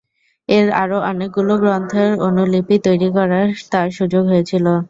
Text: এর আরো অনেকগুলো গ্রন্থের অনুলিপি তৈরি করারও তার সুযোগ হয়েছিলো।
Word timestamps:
এর 0.49 0.67
আরো 0.81 0.97
অনেকগুলো 1.09 1.53
গ্রন্থের 1.57 2.11
অনুলিপি 2.27 2.75
তৈরি 2.83 3.09
করারও 3.13 3.53
তার 3.71 3.87
সুযোগ 3.97 4.23
হয়েছিলো। 4.27 4.73